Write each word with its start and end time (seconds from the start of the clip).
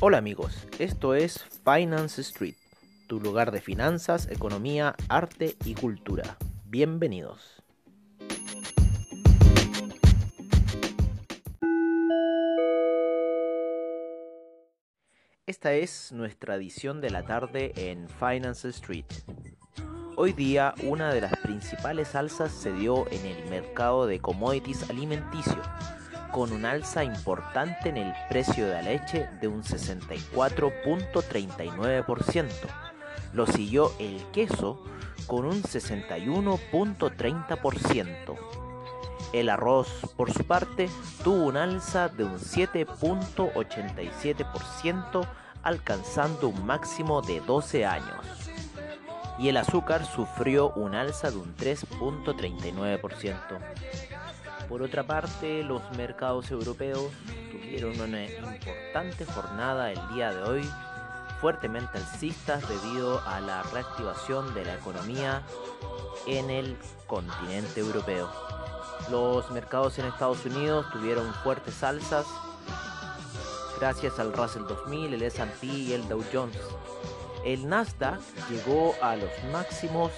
Hola 0.00 0.18
amigos, 0.18 0.66
esto 0.80 1.14
es 1.14 1.44
Finance 1.64 2.20
Street, 2.20 2.56
tu 3.06 3.20
lugar 3.20 3.52
de 3.52 3.60
finanzas, 3.60 4.28
economía, 4.28 4.96
arte 5.08 5.56
y 5.64 5.74
cultura. 5.74 6.36
Bienvenidos. 6.64 7.62
Esta 15.46 15.72
es 15.74 16.10
nuestra 16.12 16.56
edición 16.56 17.00
de 17.00 17.10
la 17.10 17.24
tarde 17.24 17.72
en 17.76 18.08
Finance 18.08 18.68
Street. 18.70 19.06
Hoy 20.16 20.32
día 20.32 20.74
una 20.82 21.14
de 21.14 21.20
las 21.20 21.36
principales 21.38 22.14
alzas 22.14 22.52
se 22.52 22.72
dio 22.72 23.10
en 23.10 23.24
el 23.24 23.48
mercado 23.48 24.06
de 24.06 24.18
commodities 24.18 24.90
alimenticios 24.90 25.66
con 26.34 26.52
un 26.52 26.66
alza 26.66 27.04
importante 27.04 27.90
en 27.90 27.96
el 27.96 28.12
precio 28.28 28.66
de 28.66 28.72
la 28.72 28.82
leche 28.82 29.28
de 29.40 29.46
un 29.46 29.62
64.39%. 29.62 32.48
Lo 33.32 33.46
siguió 33.46 33.92
el 34.00 34.20
queso 34.32 34.82
con 35.28 35.44
un 35.44 35.62
61.30%. 35.62 38.36
El 39.32 39.48
arroz, 39.48 39.86
por 40.16 40.32
su 40.32 40.44
parte, 40.44 40.90
tuvo 41.22 41.44
un 41.44 41.56
alza 41.56 42.08
de 42.08 42.24
un 42.24 42.40
7.87%, 42.40 45.28
alcanzando 45.62 46.48
un 46.48 46.66
máximo 46.66 47.22
de 47.22 47.40
12 47.42 47.86
años. 47.86 48.26
Y 49.38 49.50
el 49.50 49.56
azúcar 49.56 50.04
sufrió 50.04 50.72
un 50.72 50.96
alza 50.96 51.30
de 51.30 51.36
un 51.36 51.54
3.39%. 51.56 54.13
Por 54.68 54.82
otra 54.82 55.06
parte, 55.06 55.62
los 55.62 55.82
mercados 55.96 56.50
europeos 56.50 57.12
tuvieron 57.50 58.00
una 58.00 58.24
importante 58.24 59.24
jornada 59.26 59.92
el 59.92 60.08
día 60.14 60.32
de 60.32 60.42
hoy, 60.42 60.70
fuertemente 61.40 61.98
alcistas 61.98 62.66
debido 62.68 63.20
a 63.26 63.40
la 63.40 63.62
reactivación 63.64 64.54
de 64.54 64.64
la 64.64 64.74
economía 64.74 65.42
en 66.26 66.50
el 66.50 66.76
continente 67.06 67.80
europeo. 67.80 68.30
Los 69.10 69.50
mercados 69.50 69.98
en 69.98 70.06
Estados 70.06 70.44
Unidos 70.46 70.86
tuvieron 70.92 71.32
fuertes 71.34 71.82
alzas 71.82 72.26
gracias 73.78 74.18
al 74.18 74.32
Russell 74.32 74.62
2000, 74.62 75.14
el 75.14 75.22
S&P 75.22 75.66
y 75.66 75.92
el 75.92 76.08
Dow 76.08 76.24
Jones. 76.32 76.58
El 77.44 77.68
Nasdaq 77.68 78.20
llegó 78.48 78.94
a 79.02 79.16
los 79.16 79.30
máximos 79.52 80.10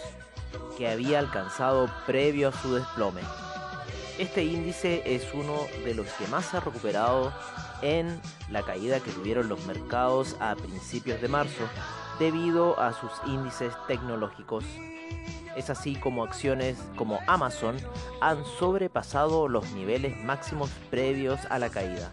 que 0.78 0.88
había 0.88 1.18
alcanzado 1.18 1.90
previo 2.06 2.50
a 2.50 2.52
su 2.52 2.74
desplome. 2.74 3.22
Este 4.18 4.42
índice 4.42 5.02
es 5.04 5.34
uno 5.34 5.66
de 5.84 5.94
los 5.94 6.06
que 6.12 6.26
más 6.28 6.54
ha 6.54 6.60
recuperado 6.60 7.34
en 7.82 8.18
la 8.50 8.62
caída 8.62 9.00
que 9.00 9.10
tuvieron 9.10 9.50
los 9.50 9.66
mercados 9.66 10.36
a 10.40 10.54
principios 10.56 11.20
de 11.20 11.28
marzo 11.28 11.64
debido 12.18 12.80
a 12.80 12.94
sus 12.94 13.10
índices 13.26 13.74
tecnológicos. 13.86 14.64
Es 15.54 15.68
así 15.68 15.96
como 15.96 16.24
acciones 16.24 16.78
como 16.96 17.20
Amazon 17.26 17.76
han 18.22 18.42
sobrepasado 18.58 19.48
los 19.48 19.70
niveles 19.72 20.16
máximos 20.24 20.70
previos 20.90 21.40
a 21.50 21.58
la 21.58 21.68
caída. 21.68 22.10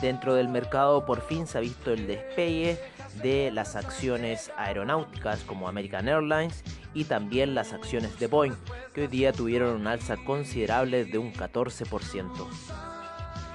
Dentro 0.00 0.34
del 0.34 0.48
mercado 0.48 1.06
por 1.06 1.20
fin 1.20 1.46
se 1.46 1.58
ha 1.58 1.60
visto 1.60 1.92
el 1.92 2.08
despegue 2.08 2.76
de 3.22 3.52
las 3.52 3.76
acciones 3.76 4.50
aeronáuticas 4.56 5.44
como 5.44 5.68
American 5.68 6.08
Airlines 6.08 6.64
y 6.94 7.04
también 7.04 7.54
las 7.54 7.72
acciones 7.72 8.18
de 8.18 8.26
Boeing, 8.26 8.54
que 8.94 9.02
hoy 9.02 9.06
día 9.06 9.32
tuvieron 9.32 9.74
un 9.80 9.86
alza 9.86 10.16
considerable 10.16 11.04
de 11.04 11.18
un 11.18 11.32
14%. 11.32 12.28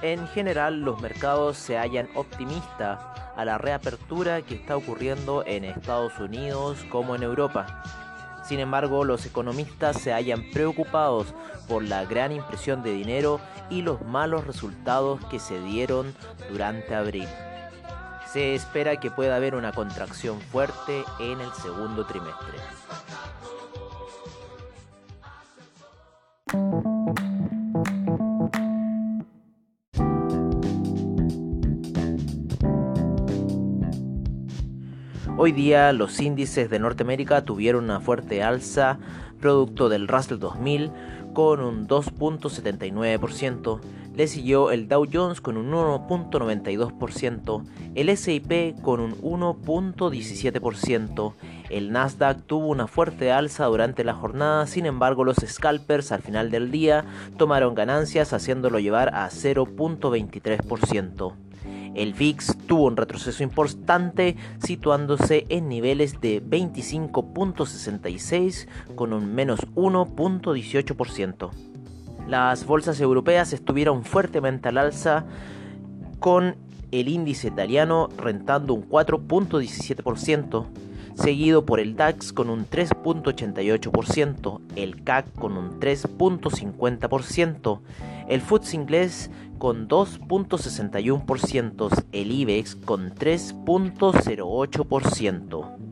En 0.02 0.28
general, 0.28 0.82
los 0.82 1.00
mercados 1.00 1.56
se 1.56 1.76
hallan 1.76 2.08
optimistas 2.14 3.00
a 3.36 3.44
la 3.44 3.58
reapertura 3.58 4.42
que 4.42 4.54
está 4.54 4.76
ocurriendo 4.76 5.44
en 5.46 5.64
Estados 5.64 6.18
Unidos 6.18 6.84
como 6.90 7.16
en 7.16 7.22
Europa. 7.22 7.82
Sin 8.44 8.60
embargo, 8.60 9.04
los 9.04 9.26
economistas 9.26 10.00
se 10.00 10.12
hallan 10.12 10.50
preocupados 10.52 11.34
por 11.68 11.82
la 11.82 12.04
gran 12.04 12.32
impresión 12.32 12.82
de 12.82 12.92
dinero 12.92 13.40
y 13.70 13.82
los 13.82 14.00
malos 14.02 14.46
resultados 14.46 15.24
que 15.26 15.38
se 15.38 15.60
dieron 15.60 16.14
durante 16.50 16.94
abril. 16.94 17.28
Se 18.32 18.54
espera 18.54 19.00
que 19.00 19.10
pueda 19.10 19.36
haber 19.36 19.54
una 19.54 19.72
contracción 19.72 20.40
fuerte 20.40 21.02
en 21.18 21.40
el 21.40 21.50
segundo 21.52 22.04
trimestre. 22.04 22.58
Hoy 35.40 35.52
día 35.52 35.92
los 35.92 36.20
índices 36.20 36.68
de 36.68 36.78
Norteamérica 36.80 37.44
tuvieron 37.44 37.84
una 37.84 38.00
fuerte 38.00 38.42
alza 38.42 38.98
producto 39.40 39.88
del 39.88 40.08
Russell 40.08 40.38
2000 40.38 40.90
con 41.32 41.60
un 41.60 41.86
2.79%, 41.86 43.80
le 44.18 44.26
siguió 44.26 44.70
el 44.72 44.88
Dow 44.88 45.06
Jones 45.10 45.40
con 45.40 45.56
un 45.56 45.70
1.92%, 45.70 47.64
el 47.94 48.14
SIP 48.16 48.80
con 48.82 48.98
un 48.98 49.12
1.17%, 49.12 51.34
el 51.70 51.92
Nasdaq 51.92 52.42
tuvo 52.42 52.66
una 52.66 52.88
fuerte 52.88 53.30
alza 53.30 53.66
durante 53.66 54.02
la 54.02 54.14
jornada, 54.14 54.66
sin 54.66 54.86
embargo 54.86 55.22
los 55.22 55.36
scalpers 55.36 56.10
al 56.10 56.22
final 56.22 56.50
del 56.50 56.72
día 56.72 57.04
tomaron 57.36 57.76
ganancias 57.76 58.32
haciéndolo 58.32 58.80
llevar 58.80 59.14
a 59.14 59.28
0.23%. 59.28 61.34
El 61.94 62.14
VIX 62.14 62.56
tuvo 62.66 62.86
un 62.86 62.96
retroceso 62.96 63.44
importante 63.44 64.34
situándose 64.58 65.46
en 65.48 65.68
niveles 65.68 66.20
de 66.20 66.42
25.66 66.42 68.66
con 68.96 69.12
un 69.12 69.32
menos 69.32 69.60
1.18%. 69.76 71.67
Las 72.28 72.64
bolsas 72.66 73.00
europeas 73.00 73.52
estuvieron 73.54 74.04
fuertemente 74.04 74.68
al 74.68 74.76
alza 74.76 75.24
con 76.20 76.56
el 76.90 77.08
índice 77.08 77.48
italiano 77.48 78.10
rentando 78.18 78.74
un 78.74 78.86
4.17%, 78.86 80.66
seguido 81.14 81.64
por 81.64 81.80
el 81.80 81.96
DAX 81.96 82.34
con 82.34 82.50
un 82.50 82.68
3.88%, 82.68 84.60
el 84.76 85.02
CAC 85.04 85.32
con 85.36 85.56
un 85.56 85.80
3.50%, 85.80 87.80
el 88.28 88.42
FTSE 88.42 88.76
inglés 88.76 89.30
con 89.56 89.88
2.61%, 89.88 92.04
el 92.12 92.30
IBEX 92.30 92.76
con 92.76 93.14
3.08%. 93.14 95.87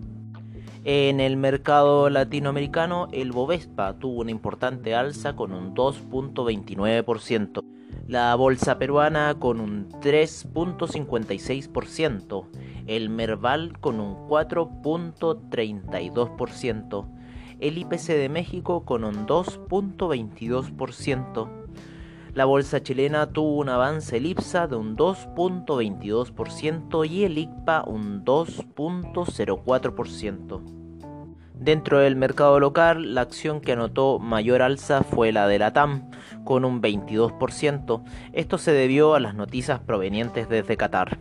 En 0.88 1.18
el 1.18 1.36
mercado 1.36 2.08
latinoamericano, 2.10 3.08
el 3.10 3.32
Bovespa 3.32 3.98
tuvo 3.98 4.20
una 4.20 4.30
importante 4.30 4.94
alza 4.94 5.34
con 5.34 5.52
un 5.52 5.74
2.29%, 5.74 7.64
la 8.06 8.32
bolsa 8.36 8.78
peruana 8.78 9.34
con 9.40 9.60
un 9.60 9.88
3.56%, 10.00 12.46
el 12.86 13.10
Merval 13.10 13.80
con 13.80 13.98
un 13.98 14.28
4.32%, 14.28 17.06
el 17.58 17.78
IPC 17.78 18.06
de 18.06 18.28
México 18.28 18.84
con 18.84 19.02
un 19.02 19.26
2.22%, 19.26 21.65
la 22.36 22.44
bolsa 22.44 22.82
chilena 22.82 23.32
tuvo 23.32 23.56
un 23.56 23.70
avance 23.70 24.18
el 24.18 24.26
IPSA 24.26 24.66
de 24.66 24.76
un 24.76 24.94
2.22% 24.94 27.08
y 27.08 27.24
el 27.24 27.38
ICPA 27.38 27.84
un 27.86 28.26
2.04%. 28.26 30.60
Dentro 31.54 32.00
del 32.00 32.14
mercado 32.14 32.60
local, 32.60 33.14
la 33.14 33.22
acción 33.22 33.62
que 33.62 33.72
anotó 33.72 34.18
mayor 34.18 34.60
alza 34.60 35.02
fue 35.02 35.32
la 35.32 35.48
de 35.48 35.58
la 35.58 35.72
TAM, 35.72 36.10
con 36.44 36.66
un 36.66 36.82
22%. 36.82 38.04
Esto 38.34 38.58
se 38.58 38.72
debió 38.72 39.14
a 39.14 39.20
las 39.20 39.34
noticias 39.34 39.80
provenientes 39.80 40.50
desde 40.50 40.76
Qatar. 40.76 41.16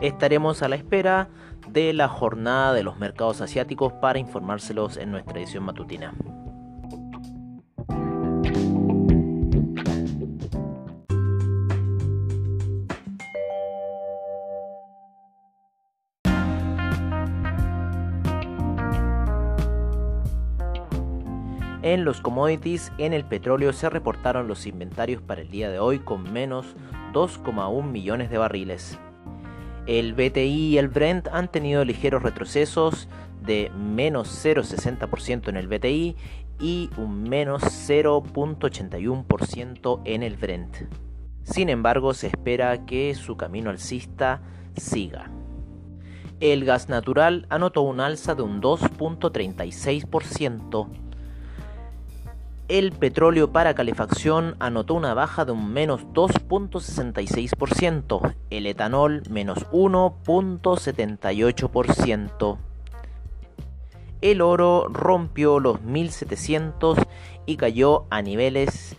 Estaremos 0.00 0.62
a 0.62 0.68
la 0.68 0.76
espera 0.76 1.28
de 1.68 1.92
la 1.92 2.06
jornada 2.06 2.72
de 2.72 2.84
los 2.84 3.00
mercados 3.00 3.40
asiáticos 3.40 3.92
para 3.94 4.20
informárselos 4.20 4.96
en 4.96 5.10
nuestra 5.10 5.40
edición 5.40 5.64
matutina. 5.64 6.14
En 21.84 22.04
los 22.06 22.22
commodities, 22.22 22.90
en 22.96 23.12
el 23.12 23.26
petróleo 23.26 23.74
se 23.74 23.90
reportaron 23.90 24.48
los 24.48 24.66
inventarios 24.66 25.20
para 25.20 25.42
el 25.42 25.50
día 25.50 25.68
de 25.68 25.78
hoy 25.78 25.98
con 25.98 26.32
menos 26.32 26.74
2,1 27.12 27.82
millones 27.82 28.30
de 28.30 28.38
barriles. 28.38 28.98
El 29.86 30.14
BTI 30.14 30.70
y 30.70 30.78
el 30.78 30.88
Brent 30.88 31.28
han 31.28 31.52
tenido 31.52 31.84
ligeros 31.84 32.22
retrocesos 32.22 33.10
de 33.42 33.70
menos 33.76 34.30
0,60% 34.42 35.48
en 35.48 35.58
el 35.58 35.68
BTI 35.68 36.16
y 36.58 36.88
un 36.96 37.24
menos 37.24 37.62
0.81% 37.62 40.00
en 40.06 40.22
el 40.22 40.38
Brent. 40.38 40.74
Sin 41.42 41.68
embargo, 41.68 42.14
se 42.14 42.28
espera 42.28 42.86
que 42.86 43.14
su 43.14 43.36
camino 43.36 43.68
alcista 43.68 44.40
siga. 44.74 45.30
El 46.40 46.64
gas 46.64 46.88
natural 46.88 47.46
anotó 47.50 47.82
un 47.82 48.00
alza 48.00 48.34
de 48.34 48.40
un 48.40 48.62
2.36%. 48.62 51.04
El 52.68 52.92
petróleo 52.92 53.52
para 53.52 53.74
calefacción 53.74 54.56
anotó 54.58 54.94
una 54.94 55.12
baja 55.12 55.44
de 55.44 55.52
un 55.52 55.70
menos 55.72 56.06
2.66%. 56.14 58.34
El 58.48 58.66
etanol 58.66 59.22
menos 59.28 59.66
1.78%. 59.70 62.56
El 64.22 64.40
oro 64.40 64.86
rompió 64.88 65.60
los 65.60 65.82
1700 65.82 66.96
y 67.44 67.58
cayó 67.58 68.06
a 68.08 68.22
niveles 68.22 68.96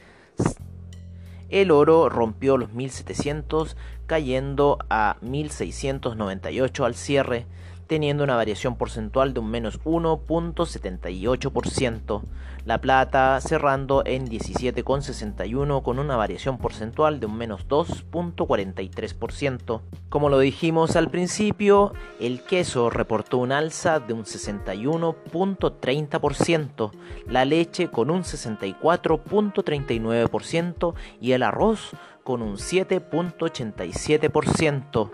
el 1.49 1.71
oro 1.71 2.09
rompió 2.09 2.57
los 2.57 2.73
1700 2.73 3.77
cayendo 4.07 4.79
a 4.89 5.17
1698 5.21 6.85
al 6.85 6.95
cierre 6.95 7.45
teniendo 7.87 8.23
una 8.23 8.35
variación 8.35 8.77
porcentual 8.77 9.33
de 9.33 9.39
un 9.39 9.49
menos 9.49 9.81
1.78%, 9.83 12.21
la 12.65 12.81
plata 12.81 13.39
cerrando 13.41 14.03
en 14.05 14.27
17,61 14.27 15.83
con 15.83 15.99
una 15.99 16.15
variación 16.15 16.57
porcentual 16.57 17.19
de 17.19 17.27
un 17.27 17.37
menos 17.37 17.67
2.43%. 17.67 19.81
Como 20.09 20.29
lo 20.29 20.39
dijimos 20.39 20.95
al 20.95 21.11
principio, 21.11 21.93
el 22.19 22.41
queso 22.41 22.89
reportó 22.89 23.37
un 23.37 23.51
alza 23.51 23.99
de 23.99 24.13
un 24.13 24.23
61.30%, 24.23 26.91
la 27.27 27.45
leche 27.45 27.89
con 27.89 28.09
un 28.09 28.23
64.39% 28.23 30.95
y 31.21 31.33
el 31.33 31.43
arroz 31.43 31.91
con 32.23 32.41
un 32.41 32.55
7.87%. 32.55 35.11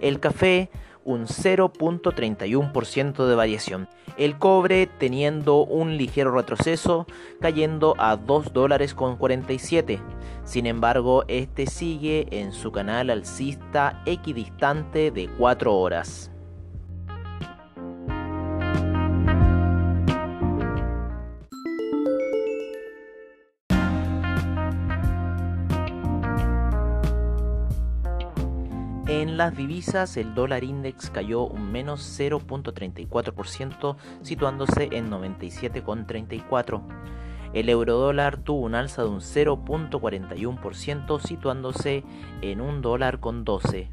El 0.00 0.18
café 0.18 0.70
un 1.04 1.26
0.31% 1.26 3.26
de 3.26 3.34
variación. 3.34 3.88
El 4.16 4.38
cobre 4.38 4.86
teniendo 4.86 5.64
un 5.64 5.96
ligero 5.96 6.32
retroceso, 6.32 7.06
cayendo 7.40 7.94
a 7.98 8.16
2 8.16 8.52
dólares 8.52 8.94
con 8.94 9.16
47. 9.16 10.00
Sin 10.44 10.66
embargo, 10.66 11.24
este 11.28 11.66
sigue 11.66 12.26
en 12.30 12.52
su 12.52 12.72
canal 12.72 13.10
alcista 13.10 14.02
equidistante 14.06 15.10
de 15.10 15.28
4 15.38 15.74
horas. 15.74 16.30
Las 29.40 29.56
divisas, 29.56 30.16
el 30.18 30.34
dólar 30.34 30.64
index 30.64 31.08
cayó 31.08 31.46
un 31.46 31.72
menos 31.72 32.02
0.34%, 32.20 33.96
situándose 34.20 34.90
en 34.92 35.10
97,34. 35.10 36.82
El 37.54 37.70
eurodólar 37.70 38.36
tuvo 38.36 38.66
un 38.66 38.74
alza 38.74 39.02
de 39.02 39.08
un 39.08 39.20
0.41%, 39.20 41.20
situándose 41.20 42.04
en 42.42 42.60
un 42.60 42.82
dólar 42.82 43.20
con 43.20 43.44
12. 43.44 43.88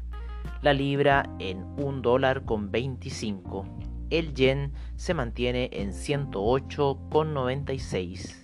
La 0.60 0.74
libra 0.74 1.30
en 1.38 1.64
un 1.78 2.02
dólar 2.02 2.44
con 2.44 2.70
25. 2.70 3.64
El 4.10 4.34
yen 4.34 4.74
se 4.96 5.14
mantiene 5.14 5.70
en 5.72 5.92
108,96. 5.92 8.34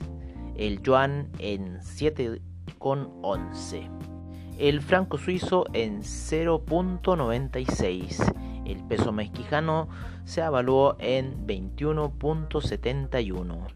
El 0.56 0.80
yuan 0.80 1.28
en 1.38 1.80
7,11 1.80 4.13
el 4.58 4.82
franco 4.82 5.16
suizo 5.18 5.66
en 5.72 6.02
0.96. 6.02 8.34
El 8.64 8.82
peso 8.84 9.10
mexicano 9.12 9.88
se 10.24 10.40
evaluó 10.40 10.96
en 10.98 11.46
21.71. 11.46 13.66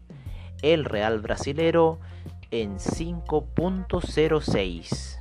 El 0.61 0.83
real 0.85 1.19
brasilero 1.19 1.99
en 2.51 2.77
5.06. 2.77 5.19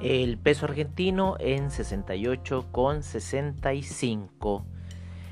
El 0.00 0.38
peso 0.38 0.66
argentino 0.66 1.36
en 1.40 1.70
68,65. 1.70 4.64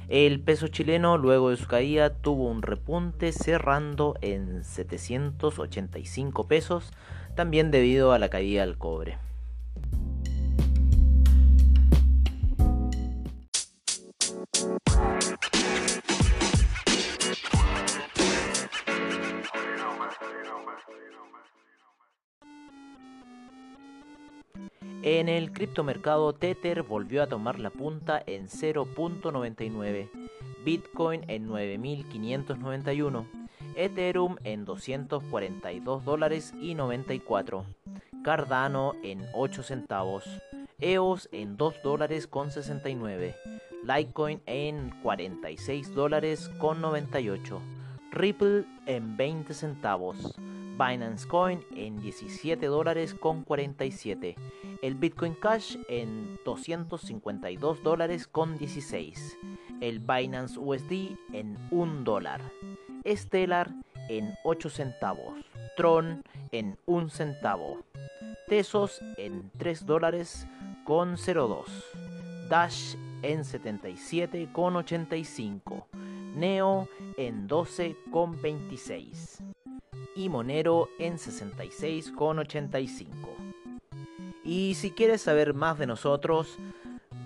El 0.08 0.40
peso 0.40 0.66
chileno 0.68 1.16
luego 1.16 1.50
de 1.50 1.56
su 1.56 1.66
caída 1.66 2.14
tuvo 2.14 2.50
un 2.50 2.62
repunte 2.62 3.32
cerrando 3.32 4.14
en 4.20 4.64
785 4.64 6.48
pesos 6.48 6.92
también 7.34 7.70
debido 7.70 8.12
a 8.12 8.18
la 8.18 8.28
caída 8.28 8.64
del 8.64 8.78
cobre. 8.78 9.18
En 25.04 25.28
el 25.28 25.52
criptomercado 25.52 26.32
Tether 26.32 26.84
volvió 26.84 27.24
a 27.24 27.26
tomar 27.26 27.58
la 27.58 27.70
punta 27.70 28.22
en 28.24 28.48
0.99, 28.48 30.08
Bitcoin 30.64 31.24
en 31.26 31.48
9591 31.48 33.41
Ethereum 33.76 34.36
en 34.44 34.64
242 34.64 36.04
dólares 36.04 36.52
y 36.60 36.74
94, 36.74 37.64
Cardano 38.22 38.94
en 39.02 39.24
8 39.34 39.62
centavos, 39.62 40.24
EOS 40.78 41.28
en 41.32 41.56
2 41.56 41.82
dólares 41.82 42.26
con 42.26 42.50
69, 42.50 43.34
Litecoin 43.84 44.40
en 44.46 44.90
46 45.02 45.94
dólares 45.94 46.48
con 46.58 46.80
98, 46.80 47.60
Ripple 48.10 48.64
en 48.86 49.16
20 49.16 49.54
centavos, 49.54 50.34
Binance 50.78 51.26
Coin 51.26 51.64
en 51.74 52.00
17 52.00 52.66
dólares 52.66 53.14
con 53.14 53.42
47, 53.42 54.36
el 54.82 54.94
Bitcoin 54.94 55.34
Cash 55.34 55.76
en 55.88 56.38
252 56.44 57.82
dólares 57.82 58.26
con 58.26 58.56
16, 58.58 59.38
el 59.80 60.00
Binance 60.00 60.58
USD 60.58 61.16
en 61.32 61.56
1 61.70 62.04
dólar. 62.04 62.40
Stellar 63.06 63.70
en 64.08 64.34
8 64.44 64.70
centavos, 64.70 65.34
Tron 65.76 66.22
en 66.50 66.76
1 66.86 67.08
centavo, 67.08 67.82
Tesos 68.48 69.00
en 69.16 69.50
3 69.58 69.86
dólares 69.86 70.46
con 70.84 71.16
02, 71.16 71.66
Dash 72.48 72.94
en 73.22 73.44
77 73.44 74.48
con 74.52 74.76
85, 74.76 75.86
Neo 76.34 76.88
en 77.16 77.46
12 77.46 77.96
con 78.10 78.40
26 78.40 79.42
y 80.14 80.28
Monero 80.28 80.88
en 80.98 81.18
66 81.18 82.12
con 82.12 82.38
85. 82.38 83.36
Y 84.44 84.74
si 84.74 84.90
quieres 84.90 85.22
saber 85.22 85.54
más 85.54 85.78
de 85.78 85.86
nosotros, 85.86 86.58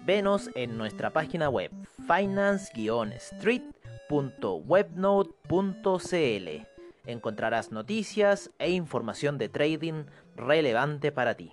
venos 0.04 0.50
en 0.54 0.76
nuestra 0.76 1.11
página 1.11 1.49
web 1.49 1.71
finance-street 2.06 3.62
www.webnode.cl 4.09 6.67
encontrarás 7.07 7.73
noticias 7.73 8.51
e 8.59 8.73
información 8.73 9.39
de 9.39 9.49
trading 9.49 10.05
relevante 10.35 11.13
para 11.13 11.37
ti. 11.37 11.53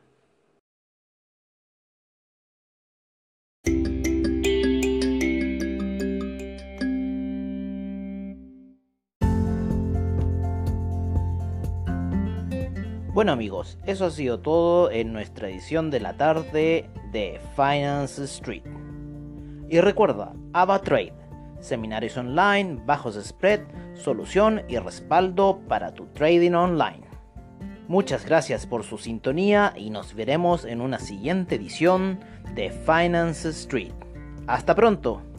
Bueno 13.13 13.31
amigos, 13.31 13.77
eso 13.85 14.05
ha 14.05 14.11
sido 14.11 14.39
todo 14.39 14.89
en 14.89 15.13
nuestra 15.13 15.47
edición 15.47 15.91
de 15.91 15.99
la 15.99 16.17
tarde 16.17 16.89
de 17.11 17.39
Finance 17.55 18.23
Street. 18.23 18.63
Y 19.69 19.79
recuerda, 19.81 20.33
AvaTrade 20.53 21.22
seminarios 21.63 22.17
online, 22.17 22.81
bajos 22.85 23.15
spread, 23.15 23.61
solución 23.95 24.61
y 24.67 24.77
respaldo 24.77 25.59
para 25.67 25.93
tu 25.93 26.05
trading 26.07 26.53
online. 26.53 27.07
Muchas 27.87 28.25
gracias 28.25 28.65
por 28.65 28.83
su 28.83 28.97
sintonía 28.97 29.73
y 29.75 29.89
nos 29.89 30.13
veremos 30.13 30.65
en 30.65 30.81
una 30.81 30.99
siguiente 30.99 31.55
edición 31.55 32.19
de 32.53 32.69
Finance 32.69 33.49
Street. 33.49 33.93
Hasta 34.47 34.75
pronto. 34.75 35.32